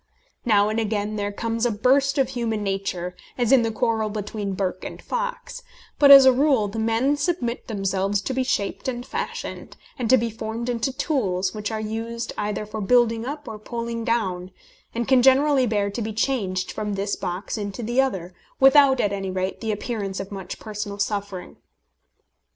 Now 0.45 0.67
and 0.69 0.79
again 0.79 1.15
there 1.15 1.31
comes 1.31 1.63
a 1.63 1.69
burst 1.69 2.17
of 2.17 2.29
human 2.29 2.63
nature, 2.63 3.15
as 3.37 3.51
in 3.51 3.61
the 3.61 3.69
quarrel 3.69 4.09
between 4.09 4.55
Burke 4.55 4.83
and 4.83 4.99
Fox; 4.99 5.61
but, 5.99 6.09
as 6.09 6.25
a 6.25 6.31
rule, 6.33 6.67
the 6.67 6.79
men 6.79 7.15
submit 7.15 7.67
themselves 7.67 8.19
to 8.23 8.33
be 8.33 8.43
shaped 8.43 8.87
and 8.87 9.05
fashioned, 9.05 9.77
and 9.99 10.09
to 10.09 10.17
be 10.17 10.31
formed 10.31 10.69
into 10.69 10.91
tools, 10.91 11.53
which 11.53 11.69
are 11.71 11.79
used 11.79 12.33
either 12.35 12.65
for 12.65 12.81
building 12.81 13.25
up 13.27 13.47
or 13.47 13.59
pulling 13.59 14.03
down, 14.03 14.49
and 14.95 15.07
can 15.07 15.21
generally 15.21 15.67
bear 15.67 15.91
to 15.91 16.01
be 16.01 16.13
changed 16.13 16.71
from 16.71 16.95
this 16.95 17.15
box 17.15 17.55
into 17.55 17.83
the 17.83 18.01
other, 18.01 18.33
without, 18.59 18.99
at 18.99 19.13
any 19.13 19.29
rate, 19.29 19.61
the 19.61 19.71
appearance 19.71 20.19
of 20.19 20.31
much 20.31 20.57
personal 20.57 20.97
suffering. 20.97 21.57